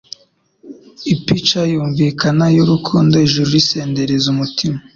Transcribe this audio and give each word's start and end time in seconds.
ipica 1.13 1.59
yumvikana 1.73 2.45
y'urukundo 2.55 3.13
ijuru 3.25 3.47
risendereza 3.57 4.25
umutima 4.33 4.77